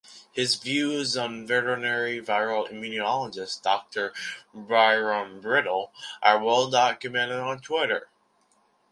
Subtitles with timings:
[0.31, 4.13] His views on veterinary viral immunologist Doctor
[4.51, 5.91] Byram Bridle
[6.23, 8.09] are well documented on Twitter.